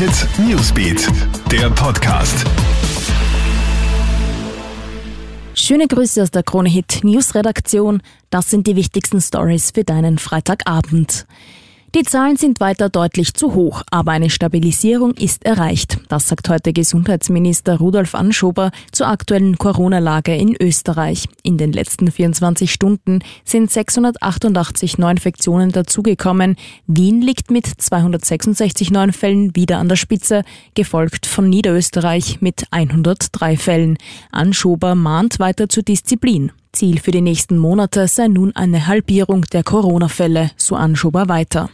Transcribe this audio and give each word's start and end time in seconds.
Hit 0.00 0.26
Newsbeat, 0.38 1.08
der 1.52 1.68
Podcast. 1.68 2.46
Schöne 5.52 5.88
Grüße 5.88 6.22
aus 6.22 6.30
der 6.30 6.42
Krone 6.42 6.70
Hit 6.70 7.00
News 7.04 7.34
Redaktion. 7.34 8.00
Das 8.30 8.48
sind 8.48 8.66
die 8.66 8.76
wichtigsten 8.76 9.20
Stories 9.20 9.72
für 9.72 9.84
deinen 9.84 10.16
Freitagabend. 10.16 11.26
Die 11.96 12.04
Zahlen 12.04 12.36
sind 12.36 12.60
weiter 12.60 12.88
deutlich 12.88 13.34
zu 13.34 13.54
hoch, 13.54 13.82
aber 13.90 14.12
eine 14.12 14.30
Stabilisierung 14.30 15.10
ist 15.14 15.44
erreicht. 15.44 15.98
Das 16.08 16.28
sagt 16.28 16.48
heute 16.48 16.72
Gesundheitsminister 16.72 17.78
Rudolf 17.78 18.14
Anschober 18.14 18.70
zur 18.92 19.08
aktuellen 19.08 19.58
Corona-Lage 19.58 20.36
in 20.36 20.54
Österreich. 20.54 21.26
In 21.42 21.58
den 21.58 21.72
letzten 21.72 22.12
24 22.12 22.72
Stunden 22.72 23.24
sind 23.44 23.72
688 23.72 24.98
Neuinfektionen 24.98 25.72
dazugekommen. 25.72 26.54
Wien 26.86 27.22
liegt 27.22 27.50
mit 27.50 27.66
266 27.66 28.92
neuen 28.92 29.12
Fällen 29.12 29.56
wieder 29.56 29.78
an 29.78 29.88
der 29.88 29.96
Spitze, 29.96 30.44
gefolgt 30.74 31.26
von 31.26 31.50
Niederösterreich 31.50 32.40
mit 32.40 32.66
103 32.70 33.56
Fällen. 33.56 33.98
Anschober 34.30 34.94
mahnt 34.94 35.40
weiter 35.40 35.68
zur 35.68 35.82
Disziplin. 35.82 36.52
Ziel 36.72 37.00
für 37.00 37.10
die 37.10 37.20
nächsten 37.20 37.58
Monate 37.58 38.08
sei 38.08 38.28
nun 38.28 38.54
eine 38.54 38.86
Halbierung 38.86 39.42
der 39.52 39.64
Corona-Fälle, 39.64 40.50
so 40.56 40.76
Anschober 40.76 41.28
weiter. 41.28 41.70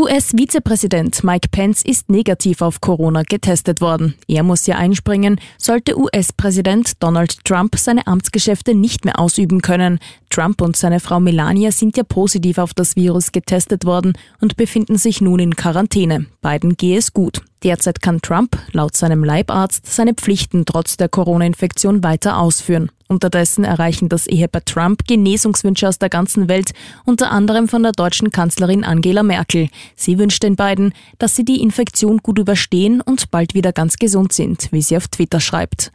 US-Vizepräsident 0.00 1.22
Mike 1.24 1.48
Pence 1.50 1.82
ist 1.82 2.08
negativ 2.08 2.62
auf 2.62 2.80
Corona 2.80 3.22
getestet 3.22 3.82
worden. 3.82 4.14
Er 4.28 4.42
muss 4.42 4.66
ja 4.66 4.76
einspringen, 4.76 5.38
sollte 5.58 5.98
US-Präsident 5.98 7.02
Donald 7.02 7.44
Trump 7.44 7.76
seine 7.76 8.06
Amtsgeschäfte 8.06 8.74
nicht 8.74 9.04
mehr 9.04 9.18
ausüben 9.18 9.60
können. 9.60 9.98
Trump 10.30 10.62
und 10.62 10.76
seine 10.76 11.00
Frau 11.00 11.18
Melania 11.18 11.72
sind 11.72 11.96
ja 11.96 12.04
positiv 12.04 12.58
auf 12.58 12.72
das 12.72 12.94
Virus 12.94 13.32
getestet 13.32 13.84
worden 13.84 14.14
und 14.40 14.56
befinden 14.56 14.96
sich 14.96 15.20
nun 15.20 15.40
in 15.40 15.56
Quarantäne. 15.56 16.26
Beiden 16.40 16.76
gehe 16.76 16.98
es 16.98 17.12
gut. 17.12 17.42
Derzeit 17.64 18.00
kann 18.00 18.22
Trump, 18.22 18.56
laut 18.72 18.96
seinem 18.96 19.22
Leibarzt, 19.24 19.86
seine 19.92 20.14
Pflichten 20.14 20.64
trotz 20.64 20.96
der 20.96 21.08
Corona-Infektion 21.08 22.02
weiter 22.02 22.38
ausführen. 22.38 22.90
Unterdessen 23.08 23.64
erreichen 23.64 24.08
das 24.08 24.28
Ehepaar 24.28 24.64
Trump 24.64 25.04
Genesungswünsche 25.06 25.88
aus 25.88 25.98
der 25.98 26.08
ganzen 26.08 26.48
Welt, 26.48 26.70
unter 27.04 27.32
anderem 27.32 27.66
von 27.66 27.82
der 27.82 27.92
deutschen 27.92 28.30
Kanzlerin 28.30 28.84
Angela 28.84 29.24
Merkel. 29.24 29.68
Sie 29.96 30.16
wünscht 30.16 30.44
den 30.44 30.54
beiden, 30.54 30.94
dass 31.18 31.34
sie 31.34 31.44
die 31.44 31.60
Infektion 31.60 32.18
gut 32.18 32.38
überstehen 32.38 33.00
und 33.00 33.32
bald 33.32 33.54
wieder 33.54 33.72
ganz 33.72 33.96
gesund 33.96 34.32
sind, 34.32 34.68
wie 34.70 34.80
sie 34.80 34.96
auf 34.96 35.08
Twitter 35.08 35.40
schreibt. 35.40 35.90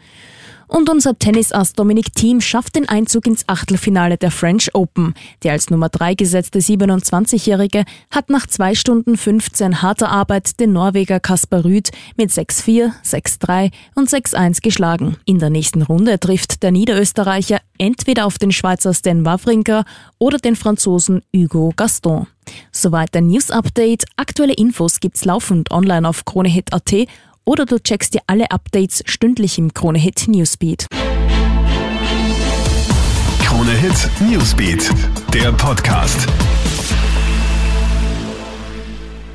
Und 0.67 0.89
unser 0.89 1.17
Tennisass 1.17 1.73
Dominik 1.73 2.13
Thiem 2.13 2.41
schafft 2.41 2.75
den 2.75 2.89
Einzug 2.89 3.27
ins 3.27 3.47
Achtelfinale 3.47 4.17
der 4.17 4.31
French 4.31 4.73
Open. 4.73 5.13
Der 5.43 5.53
als 5.53 5.69
Nummer 5.69 5.89
3 5.89 6.15
gesetzte 6.15 6.59
27-Jährige 6.59 7.85
hat 8.11 8.29
nach 8.29 8.47
2 8.47 8.75
Stunden 8.75 9.17
15 9.17 9.81
harter 9.81 10.09
Arbeit 10.09 10.59
den 10.59 10.73
Norweger 10.73 11.19
Kaspar 11.19 11.63
Rüth 11.65 11.91
mit 12.17 12.31
6-4, 12.31 12.91
6-3 13.03 13.71
und 13.95 14.09
6-1 14.09 14.61
geschlagen. 14.61 15.17
In 15.25 15.39
der 15.39 15.49
nächsten 15.49 15.81
Runde 15.81 16.19
trifft 16.19 16.63
der 16.63 16.71
Niederösterreicher 16.71 17.59
entweder 17.77 18.25
auf 18.25 18.37
den 18.37 18.51
Schweizer 18.51 18.93
Stan 18.93 19.25
Wawrinka 19.25 19.85
oder 20.17 20.37
den 20.37 20.55
Franzosen 20.55 21.21
Hugo 21.35 21.73
Gaston. 21.75 22.27
Soweit 22.71 23.13
der 23.13 23.21
News 23.21 23.51
Update. 23.51 24.05
Aktuelle 24.17 24.53
Infos 24.53 24.99
gibt's 24.99 25.25
laufend 25.25 25.71
online 25.71 26.07
auf 26.07 26.25
kronehit.at 26.25 27.07
oder 27.45 27.65
du 27.65 27.79
checkst 27.79 28.13
dir 28.13 28.21
alle 28.27 28.51
Updates 28.51 29.03
stündlich 29.05 29.57
im 29.57 29.73
Kronehit 29.73 30.27
Newsbeat. 30.27 30.87
Kronehit 33.43 34.09
Newsbeat, 34.19 34.89
der 35.33 35.51
Podcast. 35.53 36.27